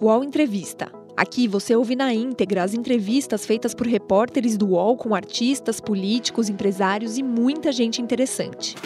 [0.00, 0.92] UOL Entrevista.
[1.16, 6.48] Aqui você ouve na íntegra as entrevistas feitas por repórteres do UOL com artistas, políticos,
[6.48, 8.76] empresários e muita gente interessante.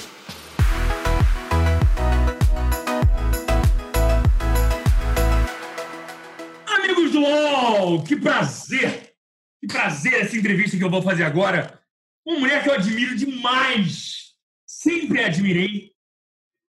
[6.66, 9.12] Amigos do UOL, que prazer!
[9.60, 11.78] Que prazer essa entrevista que eu vou fazer agora.
[12.24, 14.32] Uma mulher que eu admiro demais,
[14.66, 15.92] sempre admirei.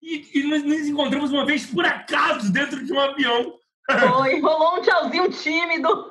[0.00, 3.58] E, e nós nos encontramos uma vez por acaso dentro de um avião.
[3.90, 6.08] Foi, rolou um tchauzinho tímido.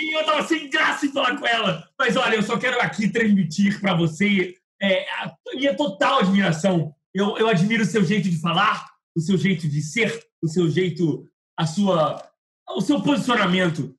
[0.00, 1.88] E eu tava sem graça em falar com ela.
[1.98, 6.94] Mas olha, eu só quero aqui transmitir para você é, a minha total admiração.
[7.14, 10.68] Eu, eu admiro o seu jeito de falar, o seu jeito de ser, o seu
[10.68, 12.22] jeito, a sua,
[12.70, 13.94] o seu posicionamento.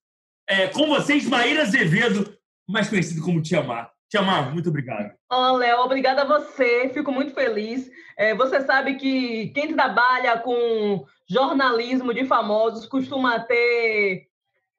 [0.47, 3.91] É, com vocês, Maíra Azevedo, mais conhecido como Te Amar.
[4.09, 5.13] Te Amar, muito obrigado.
[5.31, 6.89] Oh, Léo, obrigada a você.
[6.89, 7.91] Fico muito feliz.
[8.17, 14.27] É, você sabe que quem trabalha com jornalismo de famosos costuma ter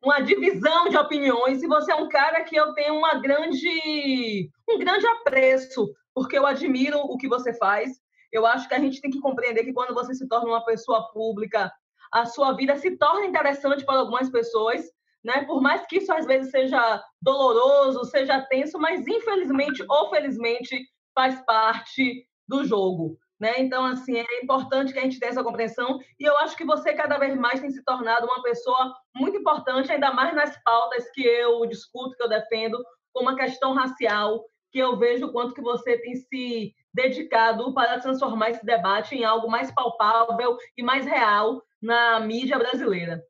[0.02, 4.78] uma divisão de opiniões e você é um cara que eu tenho uma grande, um
[4.78, 8.00] grande apreço, porque eu admiro o que você faz.
[8.32, 11.08] Eu acho que a gente tem que compreender que quando você se torna uma pessoa
[11.12, 11.70] pública,
[12.10, 14.86] a sua vida se torna interessante para algumas pessoas,
[15.24, 15.44] né?
[15.44, 20.78] Por mais que isso às vezes seja doloroso, seja tenso, mas infelizmente ou felizmente
[21.14, 23.18] faz parte do jogo.
[23.38, 23.54] Né?
[23.58, 26.92] Então, assim, é importante que a gente tenha essa compreensão e eu acho que você
[26.92, 31.22] cada vez mais tem se tornado uma pessoa muito importante, ainda mais nas pautas que
[31.22, 32.78] eu discuto, que eu defendo,
[33.14, 37.98] como a questão racial, que eu vejo o quanto que você tem se dedicado para
[37.98, 43.22] transformar esse debate em algo mais palpável e mais real na mídia brasileira.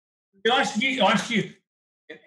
[0.44, 1.59] Eu acho que, eu acho que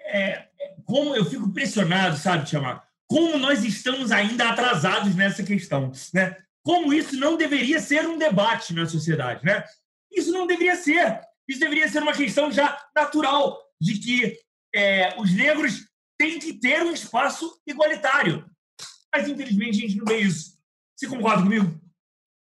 [0.08, 0.48] é,
[0.86, 6.36] como eu fico pressionado, sabe, chamar como nós estamos ainda atrasados nessa questão, né?
[6.64, 9.64] como isso não deveria ser um debate na sociedade, né?
[10.11, 11.22] Isso não deveria ser.
[11.48, 14.39] Isso deveria ser uma questão já natural de que
[14.73, 15.86] é, os negros
[16.17, 18.49] têm que ter um espaço igualitário.
[19.14, 20.58] Mas, infelizmente, a gente não vê isso.
[20.95, 21.80] Você concorda comigo?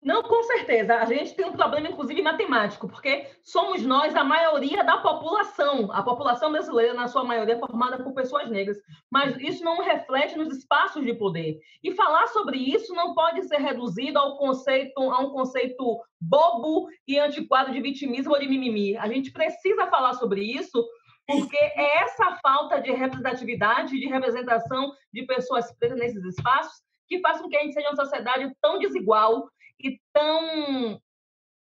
[0.03, 0.95] Não, com certeza.
[0.95, 5.91] A gente tem um problema, inclusive, matemático, porque somos nós a maioria da população.
[5.91, 8.77] A população brasileira, na sua maioria, é formada por pessoas negras.
[9.11, 11.59] Mas isso não reflete nos espaços de poder.
[11.83, 17.19] E falar sobre isso não pode ser reduzido ao conceito, a um conceito bobo e
[17.19, 18.97] antiquado de vitimismo ou de mimimi.
[18.97, 20.83] A gente precisa falar sobre isso
[21.27, 27.39] porque é essa falta de representatividade, de representação de pessoas pretas nesses espaços que faz
[27.39, 29.47] com que a gente seja uma sociedade tão desigual
[29.83, 31.01] e tão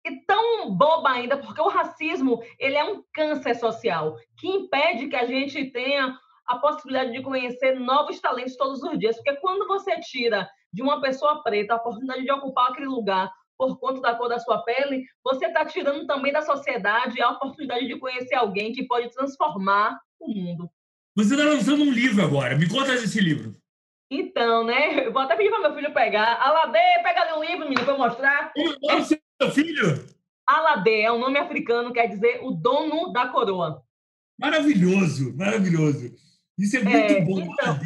[0.05, 5.15] e tão boba ainda, porque o racismo ele é um câncer social que impede que
[5.15, 9.17] a gente tenha a possibilidade de conhecer novos talentos todos os dias.
[9.17, 13.77] Porque quando você tira de uma pessoa preta a oportunidade de ocupar aquele lugar por
[13.79, 17.99] conta da cor da sua pele, você está tirando também da sociedade a oportunidade de
[17.99, 20.69] conhecer alguém que pode transformar o mundo.
[21.15, 22.55] Você está lançando um livro agora.
[22.55, 23.55] Me conta desse livro.
[24.09, 25.05] Então, né?
[25.07, 26.41] Eu vou até pedir para meu filho pegar.
[26.41, 28.53] Aladê, pega ali um livro, menino, para eu mostrar.
[28.53, 29.19] Como é o seu
[29.51, 30.05] filho?
[30.45, 33.83] Aladê é um nome africano, quer dizer o dono da coroa.
[34.39, 36.13] Maravilhoso, maravilhoso.
[36.57, 37.39] Isso é muito é, bom.
[37.39, 37.79] Então,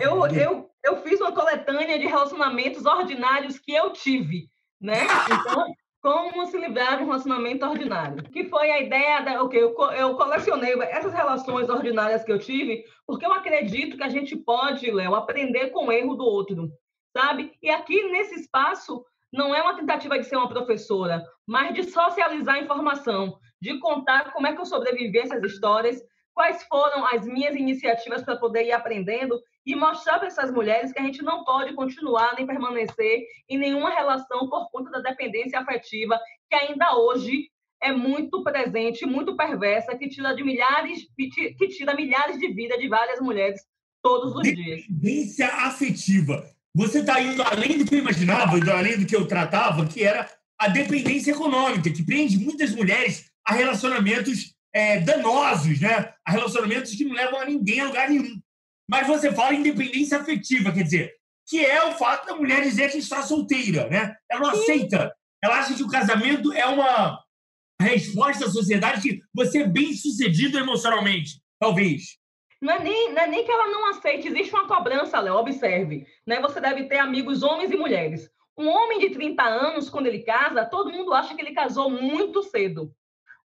[0.00, 4.48] eu, eu, eu fiz uma coletânea de relacionamentos ordinários que eu tive,
[4.80, 5.00] né?
[5.30, 8.22] Então, como se livrar de um relacionamento ordinário.
[8.24, 9.42] Que foi a ideia da.
[9.42, 14.08] Okay, eu, eu colecionei essas relações ordinárias que eu tive, porque eu acredito que a
[14.08, 16.70] gente pode, Léo, aprender com o erro do outro,
[17.16, 17.52] sabe?
[17.62, 22.58] E aqui nesse espaço não é uma tentativa de ser uma professora, mas de socializar
[22.58, 26.02] informação, de contar como é que eu sobrevivi a essas histórias,
[26.34, 30.98] quais foram as minhas iniciativas para poder ir aprendendo e mostrar para essas mulheres que
[30.98, 36.18] a gente não pode continuar nem permanecer em nenhuma relação por conta da dependência afetiva
[36.48, 37.50] que ainda hoje
[37.82, 42.88] é muito presente, muito perversa, que tira de milhares, que tira milhares de vidas de
[42.88, 43.60] várias mulheres
[44.02, 44.82] todos os dias.
[44.82, 46.44] Dependência afetiva.
[46.74, 50.28] Você está indo além do que eu imaginava, além do que eu tratava, que era
[50.58, 56.12] a dependência econômica, que prende muitas mulheres a relacionamentos é, danosos, né?
[56.24, 58.40] a relacionamentos que não levam a ninguém a lugar nenhum.
[58.90, 61.14] Mas você fala independência afetiva, quer dizer,
[61.46, 64.16] que é o fato da mulher dizer que está solteira, né?
[64.28, 64.62] Ela não Sim.
[64.62, 65.14] aceita.
[65.42, 67.22] Ela acha que o casamento é uma
[67.80, 72.18] resposta à sociedade que você é bem sucedido emocionalmente, talvez.
[72.60, 76.04] Não é, nem, não é nem que ela não aceite, existe uma cobrança, Léo, observe.
[76.26, 76.40] Né?
[76.40, 78.28] Você deve ter amigos homens e mulheres.
[78.58, 82.42] Um homem de 30 anos, quando ele casa, todo mundo acha que ele casou muito
[82.42, 82.92] cedo.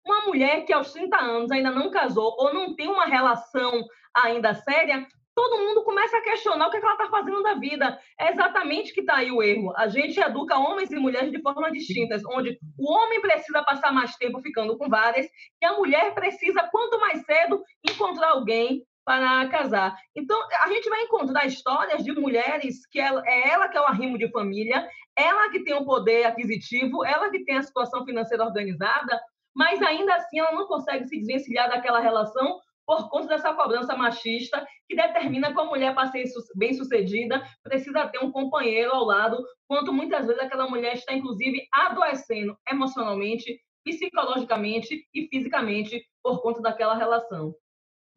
[0.04, 4.54] Uma mulher que aos 30 anos ainda não casou ou não tem uma relação ainda
[4.54, 8.00] séria, todo mundo começa a questionar o que, é que ela está fazendo da vida.
[8.18, 9.74] É exatamente que está aí o erro.
[9.76, 14.16] A gente educa homens e mulheres de formas distintas, onde o homem precisa passar mais
[14.16, 15.28] tempo ficando com várias,
[15.62, 19.96] e a mulher precisa, quanto mais cedo, encontrar alguém para casar.
[20.16, 23.86] Então, a gente vai encontrar histórias de mulheres que ela, é ela que é o
[23.86, 28.44] arrimo de família, ela que tem o poder aquisitivo, ela que tem a situação financeira
[28.44, 29.22] organizada,
[29.56, 34.66] mas ainda assim ela não consegue se desvencilhar daquela relação por conta dessa cobrança machista
[34.88, 39.92] que determina que a mulher, para ser bem-sucedida, precisa ter um companheiro ao lado, quanto
[39.92, 47.56] muitas vezes aquela mulher está, inclusive, adoecendo emocionalmente, psicologicamente e fisicamente por conta daquela relação.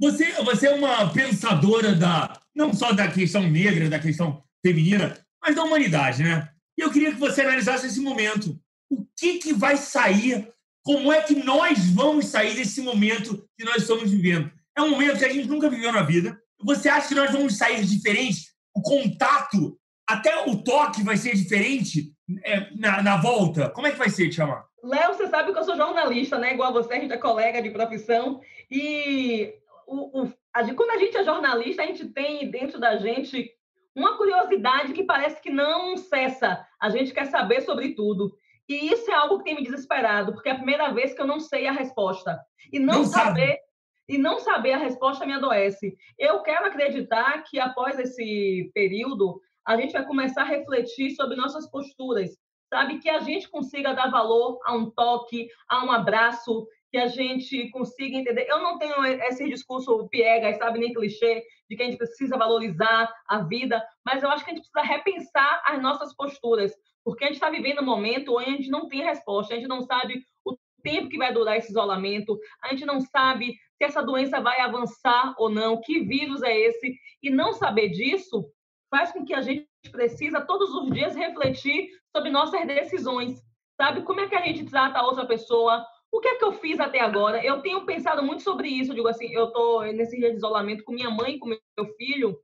[0.00, 5.56] Você, você é uma pensadora da não só da questão negra, da questão feminina, mas
[5.56, 6.48] da humanidade, né?
[6.76, 8.58] E eu queria que você analisasse esse momento.
[8.90, 10.48] O que, que vai sair?
[10.84, 14.50] Como é que nós vamos sair desse momento que nós estamos vivendo?
[14.78, 16.40] É um momento que a gente nunca viveu na vida.
[16.64, 18.46] Você acha que nós vamos sair diferente?
[18.72, 19.76] O contato,
[20.08, 22.12] até o toque vai ser diferente
[22.44, 23.70] é, na, na volta?
[23.70, 24.64] Como é que vai ser, Tiamat?
[24.84, 26.54] Léo, você sabe que eu sou jornalista, né?
[26.54, 28.40] Igual você, a gente é colega de profissão.
[28.70, 29.52] E
[29.84, 33.50] o, o, a quando a gente é jornalista, a gente tem dentro da gente
[33.96, 36.64] uma curiosidade que parece que não cessa.
[36.80, 38.32] A gente quer saber sobre tudo.
[38.68, 41.26] E isso é algo que tem me desesperado, porque é a primeira vez que eu
[41.26, 42.38] não sei a resposta.
[42.72, 43.67] E não, não saber sabe.
[44.08, 45.96] E não saber a resposta me adoece.
[46.18, 51.70] Eu quero acreditar que após esse período a gente vai começar a refletir sobre nossas
[51.70, 52.30] posturas,
[52.70, 52.98] sabe?
[53.00, 57.68] Que a gente consiga dar valor a um toque, a um abraço, que a gente
[57.68, 58.46] consiga entender.
[58.48, 63.12] Eu não tenho esse discurso piegas, sabe, nem clichê, de que a gente precisa valorizar
[63.28, 66.72] a vida, mas eu acho que a gente precisa repensar as nossas posturas,
[67.04, 69.68] porque a gente está vivendo um momento onde a gente não tem resposta, a gente
[69.68, 74.02] não sabe o tempo que vai durar esse isolamento, a gente não sabe se essa
[74.02, 78.50] doença vai avançar ou não, que vírus é esse, e não saber disso
[78.90, 83.40] faz com que a gente precisa todos os dias refletir sobre nossas decisões,
[83.80, 84.02] sabe?
[84.02, 86.80] Como é que a gente trata a outra pessoa, o que é que eu fiz
[86.80, 87.44] até agora?
[87.44, 88.90] Eu tenho pensado muito sobre isso.
[88.90, 91.58] Eu digo assim, eu estou nesse dia de isolamento com minha mãe, com meu
[91.96, 92.38] filho,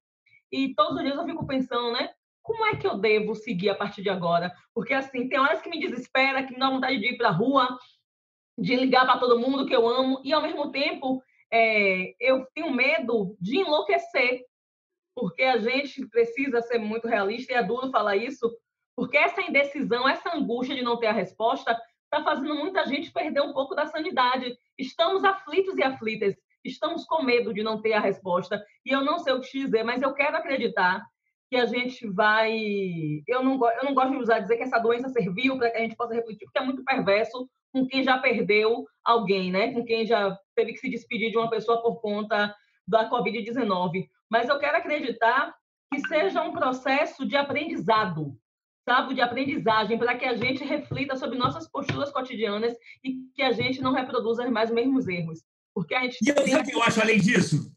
[0.52, 2.10] e todos os dias eu fico pensando, né?
[2.42, 4.54] Como é que eu devo seguir a partir de agora?
[4.74, 7.32] Porque, assim, tem horas que me desespera, que me dá vontade de ir para a
[7.32, 7.66] rua,
[8.56, 11.22] de ligar para todo mundo que eu amo, e, ao mesmo tempo,
[11.52, 14.42] é, eu tenho medo de enlouquecer,
[15.14, 18.50] porque a gente precisa ser muito realista, e é duro falar isso,
[18.96, 23.40] porque essa indecisão, essa angústia de não ter a resposta, está fazendo muita gente perder
[23.40, 24.56] um pouco da sanidade.
[24.78, 26.34] Estamos aflitos e aflitas,
[26.64, 28.64] estamos com medo de não ter a resposta.
[28.86, 31.04] E eu não sei o que dizer, mas eu quero acreditar
[31.50, 32.56] que a gente vai.
[33.26, 35.80] Eu não, eu não gosto de usar dizer que essa doença serviu para que a
[35.80, 39.72] gente possa refletir, porque é muito perverso com quem já perdeu alguém, né?
[39.72, 42.54] Com quem já teve que se despedir de uma pessoa por conta
[42.86, 44.08] da Covid-19.
[44.30, 45.52] Mas eu quero acreditar
[45.92, 48.38] que seja um processo de aprendizado,
[48.88, 53.50] sabe, de aprendizagem, para que a gente reflita sobre nossas posturas cotidianas e que a
[53.50, 55.40] gente não reproduza mais os mesmos erros.
[55.74, 56.18] Porque a gente.
[56.22, 56.36] E eu,
[56.72, 57.74] eu acho além disso?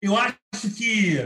[0.00, 0.38] Eu acho
[0.76, 1.16] que.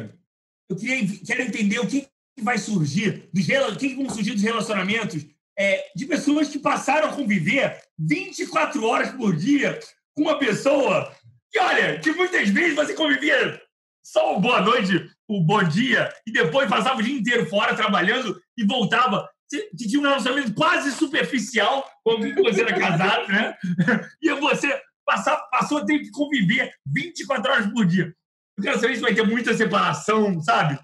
[0.71, 2.09] Eu queria, quero entender o que,
[2.43, 5.27] vai surgir, dos, o que vão surgir dos relacionamentos
[5.59, 9.79] é, de pessoas que passaram a conviver 24 horas por dia
[10.15, 11.13] com uma pessoa
[11.51, 13.61] que, olha, que muitas vezes você convivia
[14.05, 18.41] só o boa noite, o bom dia, e depois passava o dia inteiro fora trabalhando
[18.57, 19.29] e voltava.
[19.51, 23.57] Você tinha um relacionamento quase superficial, como você era casado, né?
[24.23, 28.15] E você passar, passou a ter que conviver 24 horas por dia.
[28.57, 30.79] Eu quero saber se vai ter muita separação, sabe?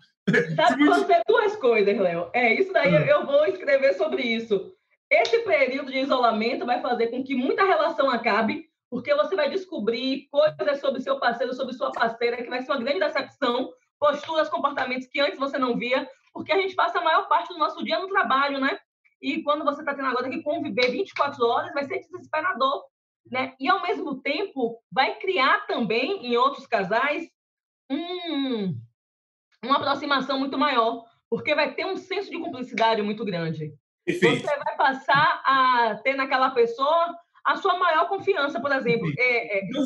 [0.57, 1.07] Sabe muito...
[1.07, 2.31] ser duas coisas, Léo.
[2.33, 3.07] É, isso daí hum.
[3.07, 4.73] eu vou escrever sobre isso.
[5.11, 10.29] Esse período de isolamento vai fazer com que muita relação acabe, porque você vai descobrir
[10.31, 15.07] coisas sobre seu parceiro, sobre sua parceira, que vai ser uma grande decepção, posturas, comportamentos
[15.07, 17.99] que antes você não via, porque a gente passa a maior parte do nosso dia
[17.99, 18.79] no trabalho, né?
[19.23, 22.85] E quando você está tendo agora que conviver 24 horas, vai ser desesperador,
[23.31, 23.55] né?
[23.59, 27.27] E, ao mesmo tempo, vai criar também, em outros casais,
[27.91, 28.77] um,
[29.65, 33.73] uma aproximação muito maior, porque vai ter um senso de cumplicidade muito grande.
[34.07, 39.11] Você vai passar a ter naquela pessoa a sua maior confiança, por exemplo.
[39.19, 39.65] É, é...
[39.65, 39.85] Então,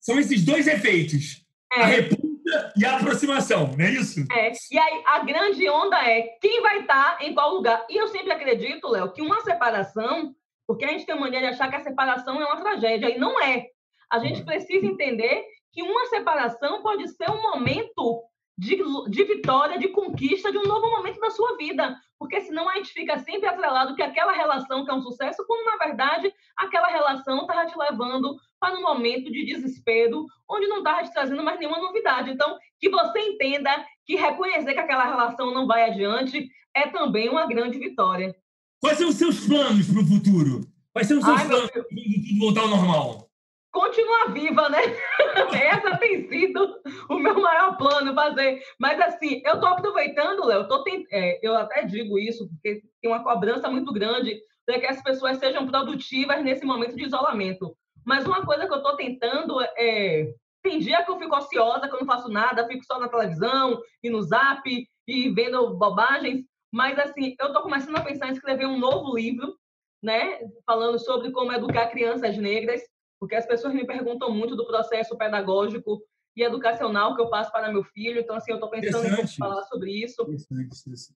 [0.00, 1.44] são esses dois efeitos.
[1.72, 1.80] É.
[1.80, 4.24] A repulsa e a aproximação, não é isso?
[4.30, 4.52] É.
[4.70, 7.84] E aí a grande onda é quem vai estar em qual lugar.
[7.88, 10.34] E eu sempre acredito, Léo, que uma separação,
[10.66, 13.40] porque a gente tem mania de achar que a separação é uma tragédia, e não
[13.40, 13.66] é.
[14.10, 14.46] A gente uhum.
[14.46, 18.22] precisa entender que uma separação pode ser um momento
[18.56, 18.76] de,
[19.08, 21.96] de vitória, de conquista, de um novo momento da sua vida.
[22.18, 25.64] Porque senão a gente fica sempre atrelado que aquela relação que é um sucesso, quando
[25.66, 31.02] na verdade aquela relação está te levando para um momento de desespero, onde não estava
[31.02, 32.30] te trazendo mais nenhuma novidade.
[32.30, 33.70] Então, que você entenda
[34.06, 38.34] que reconhecer que aquela relação não vai adiante é também uma grande vitória.
[38.80, 40.60] Quais são os seus planos para o futuro?
[40.92, 43.28] Quais são os seus Ai, planos para tudo voltar ao normal?
[43.74, 44.78] Continuar viva, né?
[45.52, 48.62] Essa tem sido o meu maior plano fazer.
[48.78, 51.04] Mas assim, eu estou aproveitando, Léo, tent...
[51.10, 55.38] é, eu até digo isso, porque tem uma cobrança muito grande para que as pessoas
[55.38, 57.76] sejam produtivas nesse momento de isolamento.
[58.06, 60.32] Mas uma coisa que eu estou tentando é.
[60.62, 63.82] Tem dia que eu fico ociosa, que eu não faço nada, fico só na televisão
[64.02, 64.62] e no zap
[65.06, 66.42] e vendo bobagens.
[66.72, 69.54] Mas, assim, eu estou começando a pensar em escrever um novo livro,
[70.02, 70.38] né?
[70.64, 72.80] Falando sobre como educar crianças negras,
[73.18, 76.02] porque as pessoas me perguntam muito do processo pedagógico
[76.36, 78.20] e educacional que eu passo para meu filho.
[78.20, 80.26] Então, assim, eu estou pensando em falar sobre isso.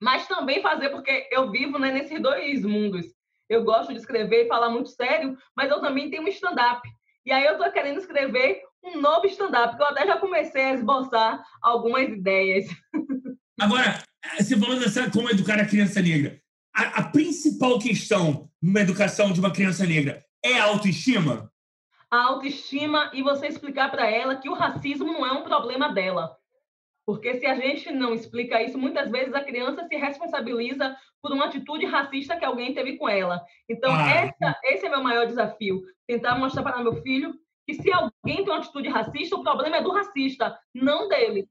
[0.01, 3.07] Mas também fazer, porque eu vivo né, nesses dois mundos
[3.49, 6.87] eu gosto de escrever e falar muito sério, mas eu também tenho um stand-up.
[7.25, 10.75] E aí eu estou querendo escrever um novo stand-up, que eu até já comecei a
[10.75, 12.67] esboçar algumas ideias.
[13.61, 14.03] Agora,
[14.39, 16.41] você falou dessa como educar a criança negra.
[16.75, 21.51] A, a principal questão numa educação de uma criança negra é a autoestima?
[22.11, 26.37] A autoestima e você explicar para ela que o racismo não é um problema dela.
[27.07, 31.47] Porque se a gente não explica isso, muitas vezes a criança se responsabiliza por uma
[31.47, 33.43] atitude racista que alguém teve com ela.
[33.69, 34.11] Então, ah.
[34.11, 35.83] essa, esse é meu maior desafio.
[36.07, 37.35] Tentar mostrar para meu filho
[37.67, 38.11] que se alguém
[38.45, 41.49] tem uma atitude racista, o problema é do racista, não dele.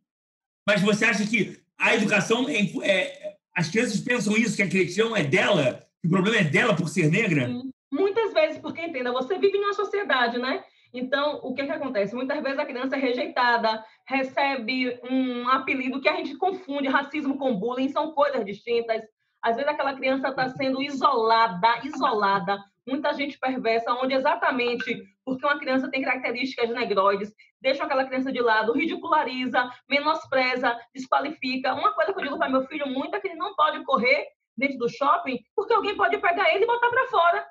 [0.67, 5.15] Mas você acha que a educação, é, é, as crianças pensam isso, que a questão
[5.15, 7.47] é dela, que o problema é dela por ser negra?
[7.47, 7.71] Sim.
[7.91, 10.63] Muitas vezes, porque entenda, você vive em uma sociedade, né?
[10.93, 12.15] Então, o que, que acontece?
[12.15, 17.55] Muitas vezes a criança é rejeitada, recebe um apelido que a gente confunde, racismo com
[17.55, 19.01] bullying, são coisas distintas.
[19.41, 25.59] Às vezes aquela criança está sendo isolada, isolada, muita gente perversa, onde exatamente porque uma
[25.59, 31.73] criança tem características negroides, deixa aquela criança de lado, ridiculariza, menospreza, desqualifica.
[31.73, 34.25] Uma coisa que eu digo para meu filho muito é que ele não pode correr
[34.55, 37.45] dentro do shopping, porque alguém pode pegar ele e botar para fora.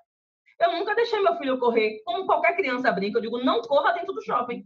[0.61, 3.19] Eu nunca deixei meu filho correr, como qualquer criança brinca.
[3.19, 4.65] Eu digo, não corra dentro do shopping.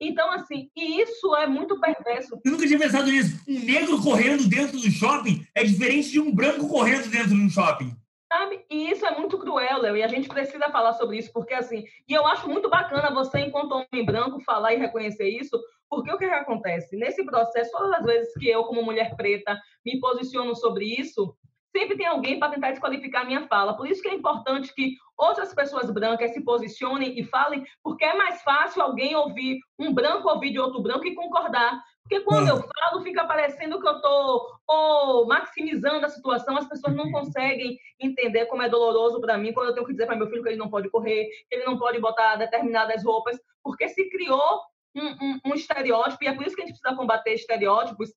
[0.00, 2.40] Então, assim, e isso é muito perverso.
[2.44, 3.38] Eu nunca tinha pensado nisso.
[3.46, 7.50] Um negro correndo dentro do shopping é diferente de um branco correndo dentro de um
[7.50, 7.94] shopping.
[8.32, 8.64] Sabe?
[8.70, 11.84] E isso é muito cruel, Léo, e a gente precisa falar sobre isso, porque assim,
[12.08, 16.16] e eu acho muito bacana você, enquanto homem branco, falar e reconhecer isso, porque o
[16.16, 16.96] que, que acontece?
[16.96, 21.34] Nesse processo, todas as vezes que eu, como mulher preta, me posiciono sobre isso,
[21.74, 23.76] sempre tem alguém para tentar desqualificar a minha fala.
[23.76, 28.14] Por isso que é importante que outras pessoas brancas se posicionem e falem, porque é
[28.14, 31.80] mais fácil alguém ouvir um branco ouvir de outro branco e concordar.
[32.02, 37.10] Porque quando eu falo, fica parecendo que eu estou maximizando a situação, as pessoas não
[37.12, 40.42] conseguem entender como é doloroso para mim quando eu tenho que dizer para meu filho
[40.42, 44.60] que ele não pode correr, que ele não pode botar determinadas roupas, porque se criou
[44.96, 48.10] um, um, um estereótipo, e é por isso que a gente precisa combater estereótipos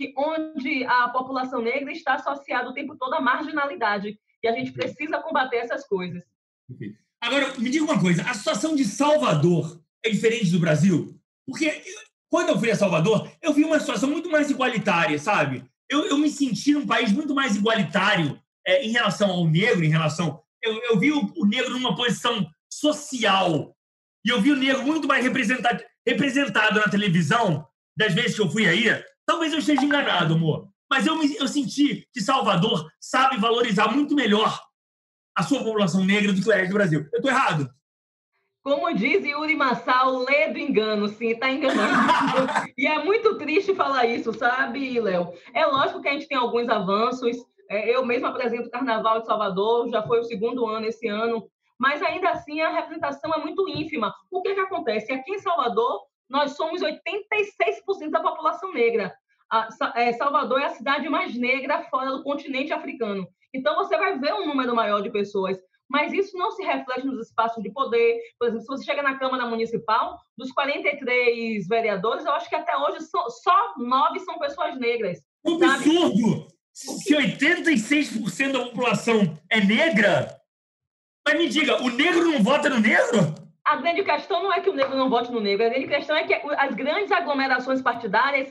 [0.00, 4.18] que onde a população negra está associada o tempo todo à marginalidade.
[4.42, 6.22] E a gente precisa combater essas coisas.
[7.20, 11.20] Agora, me diga uma coisa: a situação de Salvador é diferente do Brasil?
[11.46, 11.82] Porque
[12.30, 15.66] quando eu fui a Salvador, eu vi uma situação muito mais igualitária, sabe?
[15.90, 19.90] Eu, eu me senti num país muito mais igualitário é, em relação ao negro, em
[19.90, 20.40] relação.
[20.62, 23.76] Eu, eu vi o, o, negro numa posição social.
[24.24, 28.50] E eu vi o negro muito mais representado, representado na televisão, das vezes que eu
[28.50, 28.88] fui aí,
[29.30, 34.12] Talvez eu esteja enganado, amor, mas eu, me, eu senti que Salvador sabe valorizar muito
[34.12, 34.60] melhor
[35.36, 37.06] a sua população negra do que o resto do Brasil.
[37.12, 37.70] Eu estou errado?
[38.64, 41.92] Como diz Yuri Massal, lê do engano, sim, está enganando.
[42.76, 45.32] e é muito triste falar isso, sabe, Léo?
[45.54, 47.36] É lógico que a gente tem alguns avanços.
[47.70, 51.48] É, eu mesmo apresento o Carnaval de Salvador, já foi o segundo ano esse ano,
[51.78, 54.12] mas ainda assim a representação é muito ínfima.
[54.28, 55.12] O que, que acontece?
[55.12, 59.14] Aqui em Salvador, nós somos 86% da população negra.
[59.94, 63.26] É, Salvador é a cidade mais negra fora do continente africano.
[63.52, 65.58] Então, você vai ver um número maior de pessoas.
[65.88, 68.20] Mas isso não se reflete nos espaços de poder.
[68.38, 72.76] Por exemplo, se você chega na Câmara Municipal, dos 43 vereadores, eu acho que até
[72.76, 75.18] hoje só, só nove são pessoas negras.
[75.44, 76.46] Um absurdo!
[76.72, 80.40] Se 86% da população é negra,
[81.26, 83.34] mas me diga, o negro não vota no negro?
[83.70, 86.16] A grande questão não é que o negro não vote no negro, a grande questão
[86.16, 88.48] é que as grandes aglomerações partidárias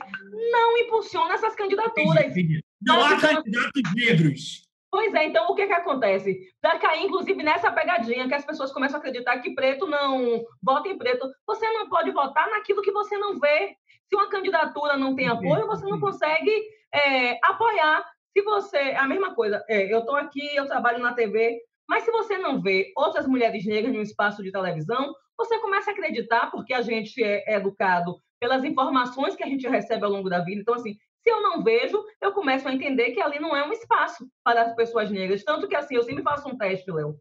[0.50, 2.32] não impulsionam essas candidaturas.
[2.80, 4.70] Não há candidatos negros.
[4.90, 6.40] Pois é, então o que, que acontece?
[6.60, 10.88] Para cair, inclusive, nessa pegadinha que as pessoas começam a acreditar que preto não vota
[10.88, 11.30] em preto.
[11.46, 13.76] Você não pode votar naquilo que você não vê.
[14.08, 16.50] Se uma candidatura não tem apoio, você não consegue
[16.92, 18.04] é, apoiar.
[18.32, 18.78] Se você.
[18.96, 21.60] A mesma coisa, é, eu estou aqui, eu trabalho na TV,
[21.90, 25.92] Mas se você não vê outras mulheres negras no espaço de televisão, você começa a
[25.92, 30.38] acreditar, porque a gente é educado pelas informações que a gente recebe ao longo da
[30.38, 30.60] vida.
[30.60, 33.72] Então, assim, se eu não vejo, eu começo a entender que ali não é um
[33.72, 35.42] espaço para as pessoas negras.
[35.42, 37.16] Tanto que, assim, eu sempre faço um teste, Léo.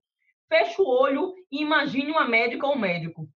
[0.47, 3.27] Fecha o olho e imagine uma médica ou um médico.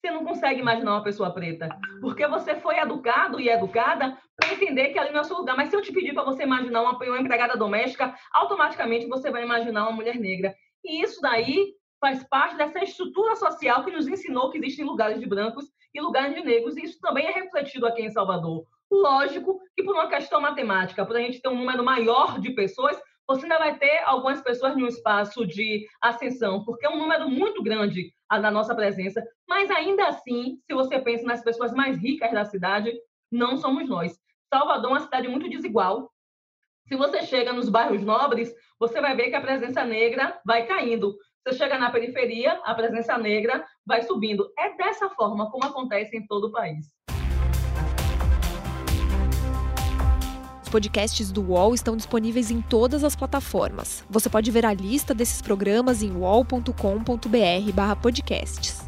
[0.00, 1.68] Você não consegue imaginar uma pessoa preta,
[2.00, 5.56] porque você foi educado e educada para entender que ali não é o seu lugar.
[5.56, 9.42] Mas se eu te pedir para você imaginar uma, uma empregada doméstica, automaticamente você vai
[9.42, 10.54] imaginar uma mulher negra.
[10.84, 15.26] E isso daí faz parte dessa estrutura social que nos ensinou que existem lugares de
[15.26, 18.64] brancos e lugares de negros, e isso também é refletido aqui em Salvador.
[18.90, 22.96] Lógico que por uma questão matemática, para a gente ter um número maior de pessoas,
[23.26, 27.62] você ainda vai ter algumas pessoas no espaço de ascensão, porque é um número muito
[27.62, 32.44] grande da nossa presença, mas ainda assim, se você pensa nas pessoas mais ricas da
[32.44, 32.92] cidade,
[33.30, 34.18] não somos nós.
[34.52, 36.10] Salvador é uma cidade muito desigual.
[36.86, 41.16] Se você chega nos bairros nobres, você vai ver que a presença negra vai caindo.
[41.46, 44.50] Você chega na periferia, a presença negra vai subindo.
[44.58, 46.86] É dessa forma como acontece em todo o país.
[50.62, 54.02] Os podcasts do UOL estão disponíveis em todas as plataformas.
[54.08, 58.87] Você pode ver a lista desses programas em uol.com.br/podcasts.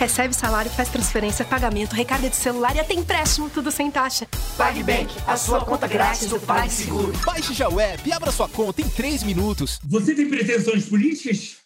[0.00, 4.26] Recebe salário, faz transferência, pagamento, recarga de celular e até empréstimo, tudo sem taxa.
[4.56, 7.12] PagBank, a sua conta grátis do PagSeguro.
[7.22, 9.78] Baixe já o app e abra sua conta em 3 minutos.
[9.84, 11.58] Você tem pretensões políticas?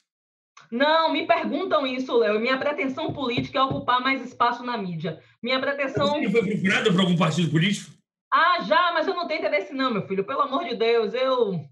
[0.69, 2.41] Não, me perguntam isso, Léo.
[2.41, 5.21] Minha pretensão política é ocupar mais espaço na mídia.
[5.41, 6.21] Minha pretensão.
[6.21, 7.93] Você foi procurada por algum partido político?
[8.33, 10.25] Ah, já, mas eu não tenho interesse, não, meu filho.
[10.25, 11.65] Pelo amor de Deus, eu.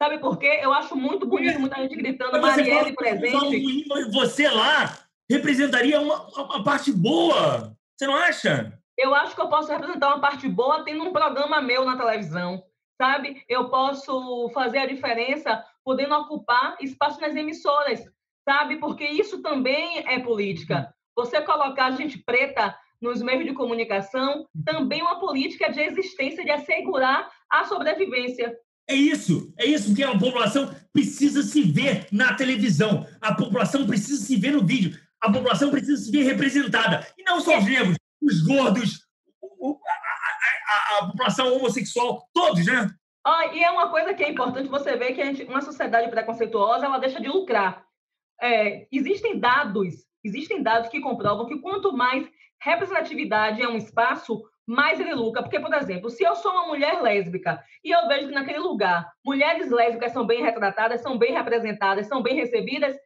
[0.00, 0.60] Sabe por quê?
[0.62, 3.84] Eu acho muito bonito muita gente gritando Marielle presente.
[4.12, 7.76] Você lá representaria uma, uma parte boa.
[7.96, 8.78] Você não acha?
[8.96, 12.62] Eu acho que eu posso representar uma parte boa tendo um programa meu na televisão,
[13.00, 13.42] sabe?
[13.48, 18.02] Eu posso fazer a diferença podendo ocupar espaço nas emissoras,
[18.48, 18.76] sabe?
[18.76, 20.92] Porque isso também é política.
[21.14, 26.50] Você colocar gente preta nos meios de comunicação também é uma política de existência de
[26.50, 28.56] assegurar a sobrevivência.
[28.88, 34.24] É isso, é isso, porque a população precisa se ver na televisão, a população precisa
[34.24, 37.06] se ver no vídeo, a população precisa se ver representada.
[37.16, 39.00] E não só os negros, os gordos,
[39.42, 42.88] a, a, a, população homossexual, todos, né?
[43.24, 46.86] Ah, e é uma coisa que é importante você ver que gente, uma sociedade preconceituosa
[46.86, 47.86] ela deixa de lucrar
[48.40, 52.28] é, existem dados, existem dados que comprovam que quanto mais
[52.60, 55.42] representatividade é um espaço, mais ele lucra.
[55.42, 59.10] Porque, por exemplo, se eu sou uma mulher lésbica e eu vejo que naquele lugar
[59.24, 62.96] mulheres lésbicas são bem retratadas, são bem representadas, são bem recebidas,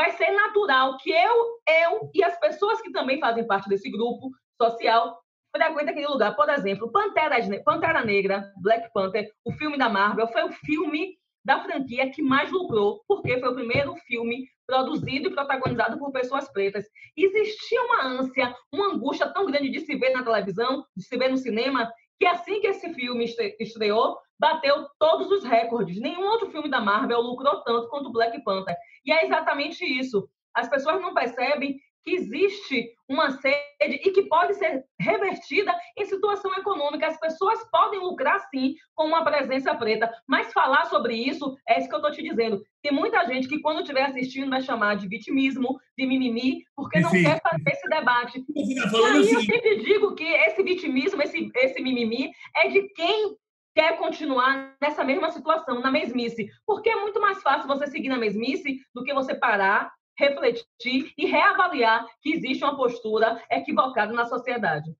[0.00, 4.30] vai ser natural que eu, eu e as pessoas que também fazem parte desse grupo
[4.60, 5.20] social
[5.54, 6.34] frequentem aquele lugar.
[6.34, 11.62] Por exemplo, Pantera, Pantera Negra, Black Panther, o filme da Marvel, foi o filme da
[11.62, 16.86] franquia que mais lucrou, porque foi o primeiro filme produzido e protagonizado por pessoas pretas.
[17.14, 21.28] Existia uma ânsia, uma angústia tão grande de se ver na televisão, de se ver
[21.28, 23.24] no cinema, que assim que esse filme
[23.58, 25.98] estreou, bateu todos os recordes.
[25.98, 28.76] Nenhum outro filme da Marvel lucrou tanto quanto Black Panther.
[29.06, 30.28] E é exatamente isso.
[30.52, 36.52] As pessoas não percebem que existe uma sede e que pode ser revertida em situação
[36.54, 37.06] econômica.
[37.06, 41.88] As pessoas podem lucrar, sim, com uma presença preta, mas falar sobre isso é isso
[41.88, 42.62] que eu estou te dizendo.
[42.82, 47.10] Tem muita gente que, quando estiver assistindo, vai chamar de vitimismo, de mimimi, porque não
[47.10, 48.44] quer fazer esse debate.
[48.54, 49.34] E aí assim.
[49.34, 53.36] eu sempre digo que esse vitimismo, esse, esse mimimi, é de quem
[53.74, 56.48] quer continuar nessa mesma situação, na mesmice.
[56.66, 61.26] Porque é muito mais fácil você seguir na mesmice do que você parar refletir e
[61.26, 64.90] reavaliar que existe uma postura equivocada na sociedade.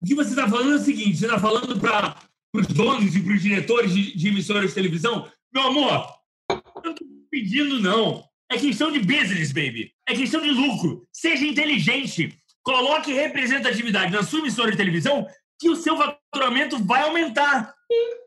[0.00, 2.16] O que você está falando é o seguinte: você está falando para
[2.54, 6.06] os donos e para os diretores de, de emissoras de televisão, meu amor,
[6.50, 8.24] eu não estou pedindo, não.
[8.50, 9.92] É questão de business, baby.
[10.08, 11.06] É questão de lucro.
[11.12, 12.38] Seja inteligente.
[12.62, 15.26] Coloque representatividade na sua emissora de televisão
[15.60, 17.74] que o seu faturamento vai aumentar.
[17.90, 18.18] Sim.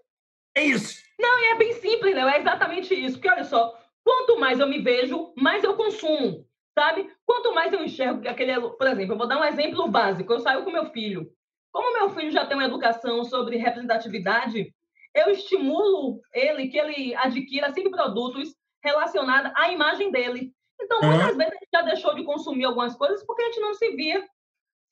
[0.55, 1.01] É isso.
[1.19, 2.21] Não, é bem simples, né?
[2.35, 3.15] É exatamente isso.
[3.15, 6.45] Porque, olha só, Quanto mais eu me vejo, mais eu consumo,
[6.77, 7.09] sabe?
[7.25, 10.33] Quanto mais eu enxergo que aquele, por exemplo, eu vou dar um exemplo básico.
[10.33, 11.31] Eu saio com meu filho.
[11.71, 14.73] Como meu filho já tem uma educação sobre representatividade,
[15.13, 20.53] eu estimulo ele que ele adquira sempre produtos relacionados à imagem dele.
[20.81, 21.37] Então, muitas uhum.
[21.37, 24.27] vezes a gente já deixou de consumir algumas coisas porque a gente não se via,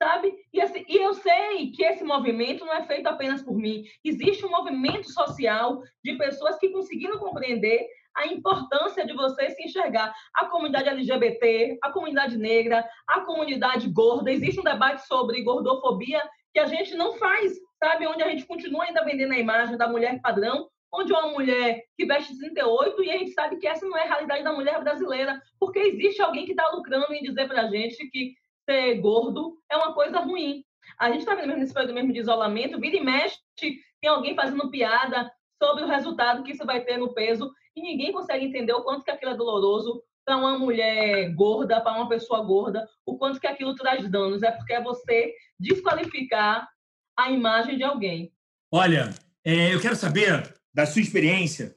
[0.02, 0.34] sabe?
[0.54, 3.84] E, assim, e eu sei que esse movimento não é feito apenas por mim.
[4.04, 10.14] Existe um movimento social de pessoas que conseguiram compreender a importância de você se enxergar.
[10.34, 14.32] A comunidade LGBT, a comunidade negra, a comunidade gorda.
[14.32, 16.22] Existe um debate sobre gordofobia
[16.54, 18.08] que a gente não faz, sabe?
[18.08, 22.06] Onde a gente continua ainda vendendo a imagem da mulher padrão onde uma mulher que
[22.06, 25.42] veste 38 e a gente sabe que essa não é a realidade da mulher brasileira,
[25.60, 28.34] porque existe alguém que está lucrando em dizer para a gente que
[28.68, 30.64] ser gordo é uma coisa ruim.
[31.00, 34.70] A gente está vendo nesse período mesmo de isolamento, vira e mexe, tem alguém fazendo
[34.70, 38.84] piada sobre o resultado que isso vai ter no peso e ninguém consegue entender o
[38.84, 43.40] quanto que aquilo é doloroso para uma mulher gorda, para uma pessoa gorda, o quanto
[43.40, 44.44] que aquilo traz danos.
[44.44, 46.68] É porque é você desqualificar
[47.18, 48.32] a imagem de alguém.
[48.72, 49.10] Olha,
[49.44, 51.76] é, eu quero saber da sua experiência,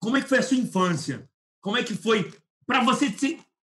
[0.00, 1.28] como é que foi a sua infância?
[1.60, 2.28] Como é que foi
[2.66, 3.06] para você.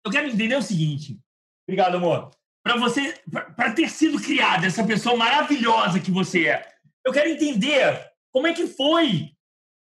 [0.05, 1.19] Eu quero entender o seguinte.
[1.67, 2.31] Obrigado, amor.
[2.63, 3.19] Para você,
[3.55, 6.67] para ter sido criada essa pessoa maravilhosa que você é,
[7.05, 9.31] eu quero entender como é que foi,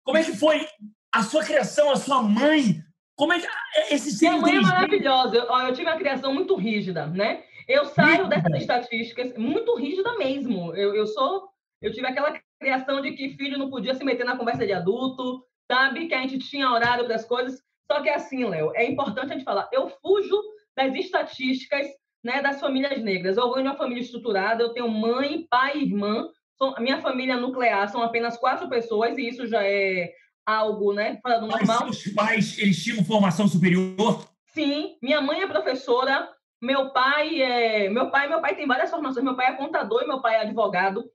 [0.05, 0.67] como é que foi
[1.13, 2.83] a sua criação, a sua mãe,
[3.17, 5.37] como é que é, esse ser Minha mãe é maravilhosa.
[5.37, 7.43] Eu, eu tive uma criação muito rígida, né?
[7.69, 10.75] Eu saio dessas estatísticas muito rígida mesmo.
[10.75, 11.49] Eu, eu sou,
[11.83, 15.45] eu tive aquela criação de que filho não podia se meter na conversa de adulto,
[15.71, 16.09] sabe?
[16.09, 17.63] Que a gente tinha horário para as coisas.
[17.91, 19.69] Só que é assim, Léo, é importante a gente falar.
[19.73, 20.41] Eu fujo
[20.77, 21.87] das estatísticas
[22.25, 23.37] né, das famílias negras.
[23.37, 26.29] Eu venho de uma família estruturada, eu tenho mãe, pai e irmã.
[26.61, 30.13] A minha família nuclear são apenas quatro pessoas, e isso já é
[30.45, 31.87] algo, né, fora do normal.
[31.87, 34.27] Mas seus pais, eles tinham formação superior?
[34.49, 36.29] Sim, minha mãe é professora,
[36.61, 40.07] meu pai é, meu pai, meu pai tem várias formações, meu pai é contador e
[40.07, 41.11] meu pai é advogado.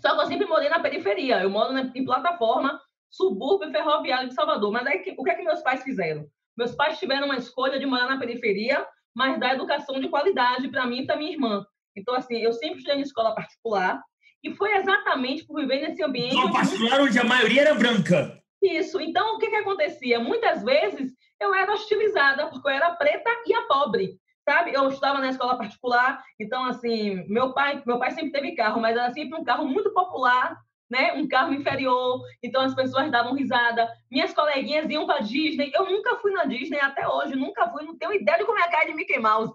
[0.00, 4.70] Só que eu sempre morei na periferia, eu moro em plataforma, subúrbio ferroviário de Salvador.
[4.70, 6.26] Mas aí, o que é que meus pais fizeram?
[6.56, 10.86] Meus pais tiveram uma escolha de morar na periferia, mas dar educação de qualidade para
[10.86, 11.64] mim e para minha irmã.
[11.96, 14.02] Então, assim, eu sempre estudei em escola particular,
[14.46, 16.34] e foi exatamente por viver nesse ambiente.
[16.34, 18.40] Escola particular onde a maioria era branca.
[18.62, 19.00] Isso.
[19.00, 20.20] Então, o que, que acontecia?
[20.20, 24.18] Muitas vezes eu era hostilizada, porque eu era preta e a pobre.
[24.48, 24.72] Sabe?
[24.72, 28.96] Eu estava na escola particular, então, assim, meu pai, meu pai sempre teve carro, mas
[28.96, 30.56] era sempre um carro muito popular,
[30.88, 31.14] né?
[31.14, 33.88] Um carro inferior, então as pessoas davam risada.
[34.08, 35.72] Minhas coleguinhas iam para Disney.
[35.74, 38.62] Eu nunca fui na Disney até hoje, nunca fui, não tenho ideia de como é
[38.62, 39.52] a cara de Mickey Mouse.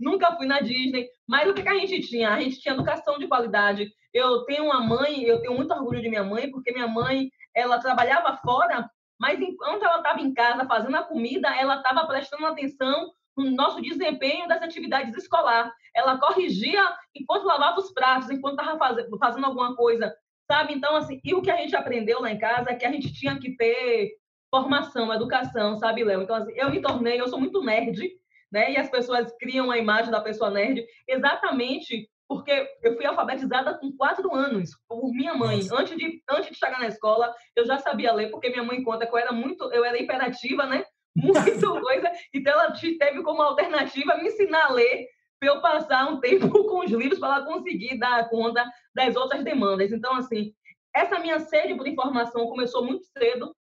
[0.00, 1.08] Nunca fui na Disney.
[1.28, 2.30] Mas o que, que a gente tinha?
[2.30, 3.92] A gente tinha educação de qualidade.
[4.12, 7.78] Eu tenho uma mãe, eu tenho muito orgulho de minha mãe, porque minha mãe ela
[7.78, 13.12] trabalhava fora, mas enquanto ela estava em casa fazendo a comida, ela estava prestando atenção
[13.36, 15.72] no nosso desempenho das atividades escolar.
[15.94, 16.82] Ela corrigia
[17.14, 18.78] enquanto lavava os pratos, enquanto estava
[19.18, 20.14] fazendo, alguma coisa,
[20.50, 20.74] sabe?
[20.74, 23.12] Então, assim, e o que a gente aprendeu lá em casa é que a gente
[23.12, 24.12] tinha que ter
[24.50, 26.22] formação, educação, sabe, Léo?
[26.22, 28.10] Então, assim, eu me tornei, eu sou muito nerd,
[28.50, 28.72] né?
[28.72, 33.90] E as pessoas criam a imagem da pessoa nerd exatamente porque eu fui alfabetizada com
[33.96, 35.62] quatro anos por minha mãe.
[35.72, 39.04] Antes de, antes de chegar na escola, eu já sabia ler, porque minha mãe conta
[39.04, 40.84] que eu era muito, eu era imperativa, né?
[41.16, 42.08] Muito coisa.
[42.32, 45.08] Então ela teve como alternativa me ensinar a ler
[45.40, 49.42] para eu passar um tempo com os livros para ela conseguir dar conta das outras
[49.42, 49.90] demandas.
[49.90, 50.54] Então, assim,
[50.94, 53.52] essa minha sede por informação começou muito cedo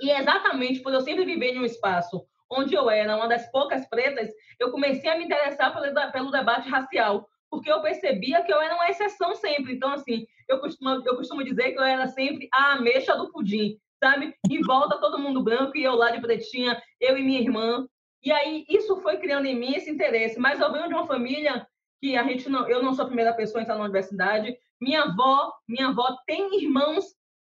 [0.00, 3.86] e exatamente por eu sempre viver em um espaço onde eu era uma das poucas
[3.88, 8.62] pretas, eu comecei a me interessar pelo, pelo debate racial porque eu percebia que eu
[8.62, 9.74] era uma exceção sempre.
[9.74, 13.78] Então, assim, eu costumo, eu costumo dizer que eu era sempre a ameixa do pudim,
[14.02, 14.34] sabe?
[14.50, 17.86] Em volta todo mundo branco e eu lá de pretinha, eu e minha irmã.
[18.24, 20.40] E aí, isso foi criando em mim esse interesse.
[20.40, 21.66] Mas eu venho de uma família
[22.00, 24.56] que a gente não, eu não sou a primeira pessoa a entrar na universidade.
[24.80, 27.04] Minha avó, minha avó tem irmãos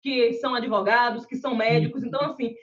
[0.03, 2.03] que são advogados, que são médicos.
[2.03, 2.53] Então, assim,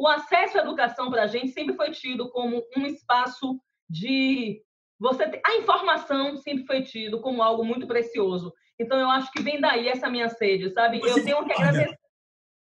[0.00, 4.62] o acesso à educação para a gente sempre foi tido como um espaço de
[4.98, 8.52] você a informação sempre foi tido como algo muito precioso.
[8.78, 11.00] Então eu acho que vem daí essa minha sede, sabe?
[11.00, 11.98] Você eu tenho que agradecer.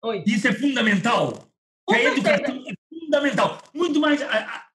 [0.04, 0.22] Oi.
[0.26, 1.44] Isso é fundamental.
[1.88, 3.58] Que a educação é fundamental.
[3.74, 4.20] Muito mais,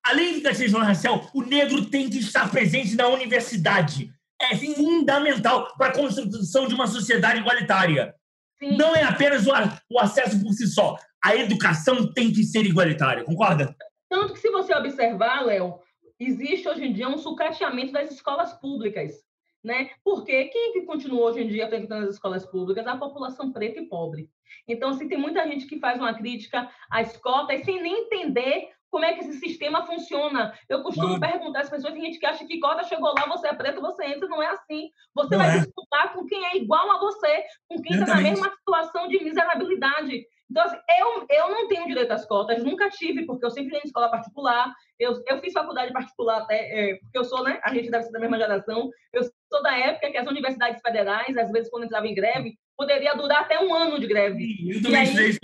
[0.04, 4.12] além da questão racial, o negro tem que estar presente na universidade.
[4.41, 4.76] É Sim.
[4.76, 8.13] fundamental para a construção de uma sociedade igualitária.
[8.58, 8.76] Sim.
[8.76, 9.52] Não é apenas o,
[9.91, 10.98] o acesso por si só.
[11.24, 13.76] A educação tem que ser igualitária, concorda?
[14.10, 15.80] Tanto que, se você observar, Léo,
[16.20, 19.28] existe hoje em dia um sucateamento das escolas públicas.
[19.62, 19.90] Né?
[20.06, 22.88] Porque quem que continua hoje em dia frequentando as escolas públicas?
[22.88, 24.30] A população preta e pobre.
[24.66, 29.06] Então, assim, tem muita gente que faz uma crítica às cotas sem nem entender como
[29.06, 30.58] é que esse sistema funciona.
[30.68, 31.20] Eu costumo uhum.
[31.20, 34.06] perguntar às pessoas, tem gente que acha que cota chegou lá, você é preto, você
[34.06, 34.90] entra, não é assim.
[35.14, 35.60] Você não vai é.
[35.60, 40.26] disputar com quem é igual a você, com quem está na mesma situação de miserabilidade.
[40.50, 43.80] Então, assim, eu, eu não tenho direito às cotas, nunca tive, porque eu sempre fui
[43.80, 44.74] em escola particular.
[45.00, 47.60] Eu, eu fiz faculdade particular até, é, porque eu sou, né?
[47.64, 48.90] A gente deve ser da mesma geração.
[49.14, 53.14] Eu sou da época que as universidades federais, às vezes, quando entrava em greve, poderia
[53.14, 54.56] durar até um ano de greve.
[54.68, 55.38] Eu também estudei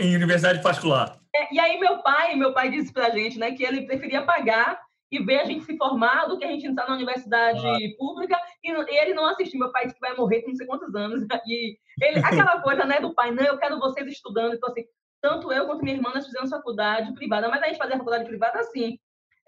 [0.00, 1.18] em universidade particular.
[1.34, 4.80] É, e aí, meu pai, meu pai disse pra gente, né, que ele preferia pagar
[5.10, 7.78] e ver a gente se formar do que a gente entrar na universidade ah.
[7.96, 9.58] pública e, ele não assistir.
[9.58, 11.24] Meu pai disse que vai morrer com não sei quantos anos.
[11.46, 14.54] E ele, aquela coisa né, do pai, não, eu quero vocês estudando.
[14.54, 14.84] Então, assim,
[15.20, 18.60] tanto eu quanto minha irmã, nós fizemos faculdade privada, mas a gente fazia faculdade privada
[18.60, 18.98] assim.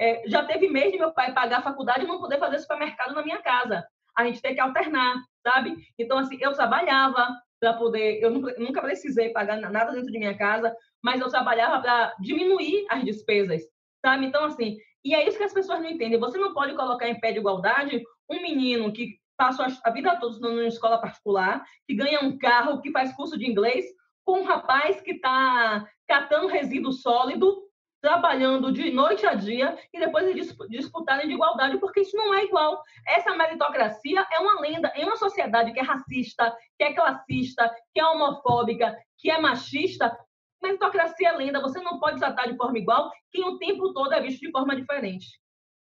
[0.00, 3.14] É, já teve mês de meu pai pagar a faculdade e não poder fazer supermercado
[3.14, 3.86] na minha casa.
[4.16, 5.76] A gente tem que alternar, sabe?
[5.98, 7.28] Então, assim, eu trabalhava
[7.60, 8.20] para poder.
[8.20, 13.04] Eu nunca precisei pagar nada dentro de minha casa, mas eu trabalhava para diminuir as
[13.04, 13.62] despesas,
[14.04, 14.26] sabe?
[14.26, 16.18] Então, assim, e é isso que as pessoas não entendem.
[16.18, 20.38] Você não pode colocar em pé de igualdade um menino que passa a vida toda
[20.38, 23.86] numa escola particular, que ganha um carro, que faz curso de inglês,
[24.24, 27.70] com um rapaz que está catando resíduo sólido,
[28.02, 32.44] trabalhando de noite a dia e depois eles disputarem de igualdade, porque isso não é
[32.44, 32.82] igual.
[33.06, 38.00] Essa meritocracia é uma lenda em uma sociedade que é racista, que é classista, que
[38.00, 40.16] é homofóbica, que é machista.
[40.62, 44.20] Meritocracia é lenda, você não pode tratar de forma igual quem o tempo todo é
[44.20, 45.26] visto de forma diferente.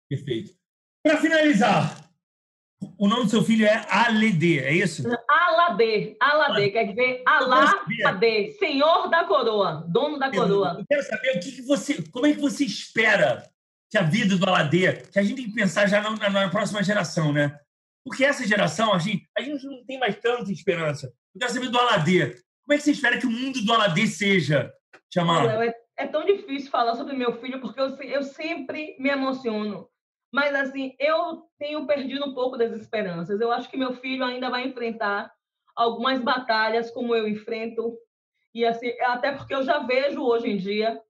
[0.10, 0.51] Perfeito.
[1.03, 2.12] Para finalizar,
[2.97, 5.03] o nome do seu filho é Alede, é isso?
[5.29, 10.77] Alade, Alade, quer dizer Alade, Senhor da coroa, dono da coroa.
[10.79, 13.43] Eu quero saber o que, que você, como é que você espera
[13.89, 16.84] que a vida do Alade, que a gente tem que pensar já na, na, próxima
[16.84, 17.60] geração, né?
[18.03, 21.07] Porque essa geração, a gente, a gente não tem mais tanta esperança.
[21.36, 22.36] Eu quero saber do Alade.
[22.65, 24.71] Como é que você espera que o mundo do Alade seja?
[25.13, 25.47] Chamado?
[25.50, 29.91] É, é tão difícil falar sobre meu filho, porque eu, eu sempre me emociono
[30.32, 33.41] mas, assim, eu tenho perdido um pouco das esperanças.
[33.41, 35.32] Eu acho que meu filho ainda vai enfrentar
[35.76, 37.97] algumas batalhas como eu enfrento.
[38.54, 41.02] E, assim, até porque eu já vejo hoje em dia.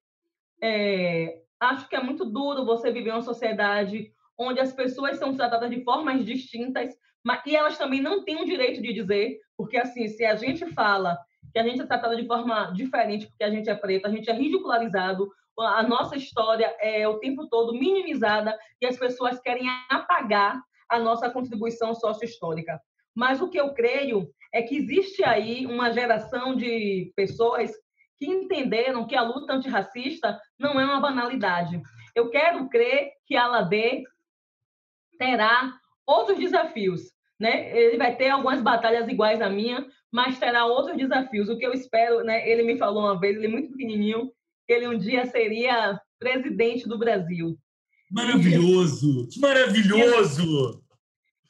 [0.63, 5.69] É, acho que é muito duro você viver uma sociedade onde as pessoas são tratadas
[5.69, 10.07] de formas distintas, mas, e elas também não têm o direito de dizer, porque, assim,
[10.07, 11.15] se a gente fala
[11.51, 14.29] que a gente é tratada de forma diferente porque a gente é preto, a gente
[14.29, 20.61] é ridicularizado, a nossa história é o tempo todo minimizada e as pessoas querem apagar
[20.89, 22.81] a nossa contribuição sócio-histórica.
[23.15, 27.71] Mas o que eu creio é que existe aí uma geração de pessoas
[28.17, 31.81] que entenderam que a luta antirracista não é uma banalidade.
[32.15, 34.03] Eu quero crer que a LAD
[35.17, 35.73] terá
[36.05, 37.01] outros desafios.
[37.41, 37.75] Né?
[37.75, 41.49] Ele vai ter algumas batalhas iguais à minha, mas terá outros desafios.
[41.49, 42.47] O que eu espero, né?
[42.47, 44.31] ele me falou uma vez, ele é muito pequenininho,
[44.67, 47.57] que ele um dia seria presidente do Brasil.
[48.11, 49.27] Maravilhoso!
[49.27, 50.83] Que maravilhoso!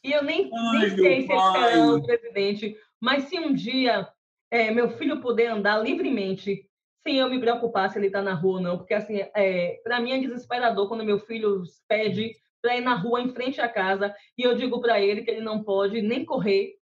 [0.02, 4.08] E eu nem, Ai, nem sei se ele será o presidente, mas se um dia
[4.50, 6.66] é, meu filho puder andar livremente,
[7.04, 10.00] sem eu me preocupar se ele está na rua ou não, porque assim, é, para
[10.00, 14.14] mim é desesperador quando meu filho pede para ir na rua em frente à casa
[14.38, 16.76] e eu digo para ele que ele não pode nem correr,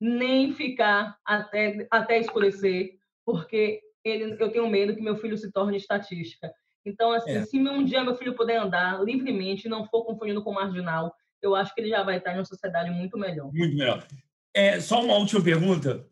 [0.00, 5.76] nem ficar até, até escurecer, porque ele, eu tenho medo que meu filho se torne
[5.76, 6.52] estatística.
[6.84, 7.44] Então, assim, é.
[7.44, 11.54] se um dia meu filho puder andar livremente e não for confundido com marginal, eu
[11.54, 13.52] acho que ele já vai estar em uma sociedade muito melhor.
[13.52, 14.06] Muito melhor.
[14.54, 16.06] É, só uma última pergunta,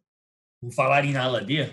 [0.61, 1.69] por falar em ala D.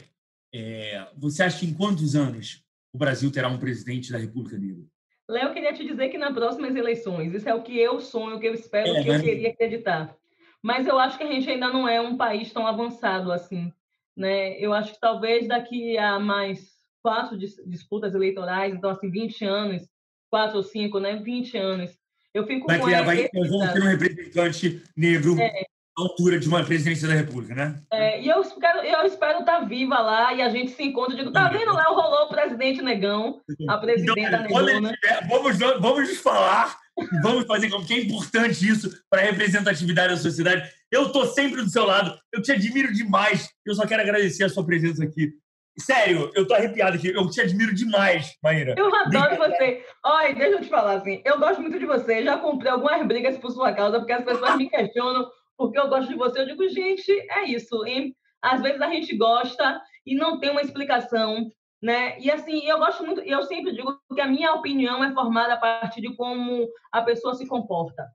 [0.54, 4.86] É, você acha que em quantos anos o Brasil terá um presidente da República Negra?
[5.34, 8.40] Léo, queria te dizer que nas próximas eleições, isso é o que eu sonho, o
[8.40, 9.18] que eu espero, é, o que né?
[9.18, 10.16] eu queria acreditar.
[10.62, 13.74] Mas eu acho que a gente ainda não é um país tão avançado assim.
[14.16, 14.60] Né?
[14.60, 19.90] Eu acho que talvez daqui a mais quatro disputas eleitorais, então assim, 20 anos,
[20.30, 21.16] quatro ou cinco, né?
[21.16, 21.98] 20 anos.
[22.34, 25.66] Eu fico vai com criar, vai, vamos ter um representante negro é.
[25.98, 27.82] Altura de uma presidência da República, né?
[27.92, 31.16] É, e eu espero, eu espero estar tá viva lá e a gente se encontra.
[31.16, 34.94] Digo, tá vendo lá, rolou o presidente Negão, a presidenta então, Negona.
[34.94, 36.84] Tiver, vamos, vamos falar
[37.24, 40.70] Vamos fazer como que é importante isso para a representatividade da sociedade.
[40.92, 43.50] Eu estou sempre do seu lado, eu te admiro demais.
[43.66, 45.32] Eu só quero agradecer a sua presença aqui.
[45.78, 47.08] Sério, eu tô arrepiado aqui.
[47.08, 48.76] Eu te admiro demais, Maíra.
[48.78, 49.84] Eu adoro você.
[50.06, 51.22] Olha, deixa eu te falar assim.
[51.26, 52.24] Eu gosto muito de você.
[52.24, 56.10] Já comprei algumas brigas por sua causa, porque as pessoas me questionam porque eu gosto
[56.10, 56.42] de você.
[56.42, 57.86] Eu digo, gente, é isso.
[57.86, 58.16] Hein?
[58.42, 61.50] Às vezes a gente gosta e não tem uma explicação
[61.84, 62.18] né?
[62.18, 65.58] E assim, eu gosto muito, eu sempre digo que a minha opinião é formada a
[65.58, 68.08] partir de como a pessoa se comporta.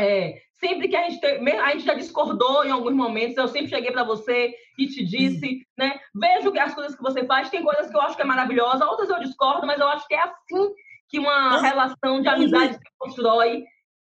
[0.00, 3.90] É, sempre que a gente a gente já discordou em alguns momentos, eu sempre cheguei
[3.90, 5.98] para você e te disse, né?
[6.14, 8.86] Vejo que as coisas que você faz, tem coisas que eu acho que é maravilhosa,
[8.86, 10.72] outras eu discordo, mas eu acho que é assim
[11.08, 13.64] que uma relação de amizade se constrói.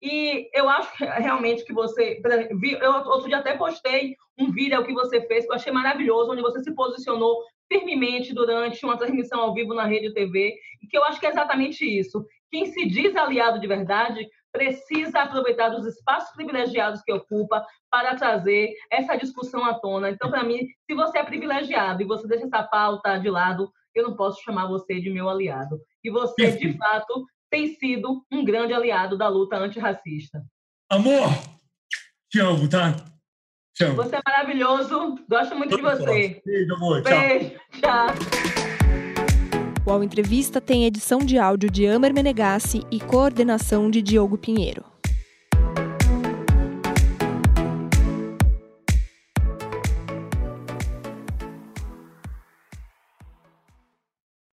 [0.09, 2.23] E eu acho realmente que você,
[2.81, 6.43] eu outro dia até postei um vídeo que você fez que eu achei maravilhoso, onde
[6.43, 11.03] você se posicionou firmemente durante uma transmissão ao vivo na rede TV, e que eu
[11.03, 12.25] acho que é exatamente isso.
[12.53, 18.75] Quem se diz aliado de verdade precisa aproveitar os espaços privilegiados que ocupa para trazer
[18.93, 20.09] essa discussão à tona.
[20.09, 24.05] Então, para mim, se você é privilegiado e você deixa essa pauta de lado, eu
[24.05, 25.81] não posso chamar você de meu aliado.
[26.05, 30.43] E você, de fato, tem sido um grande aliado da luta antirracista.
[30.91, 31.29] Amor,
[32.31, 32.97] te amo, tá?
[33.75, 33.97] Te amo.
[33.97, 35.19] Você é maravilhoso.
[35.29, 36.43] Gosto muito de você.
[36.45, 37.03] Beijo, amor.
[37.03, 37.19] Tchau.
[37.19, 37.51] Beijo.
[37.81, 38.07] Tchau.
[39.87, 44.96] O Ao Entrevista tem edição de áudio de Amer Menegassi e coordenação de Diogo Pinheiro.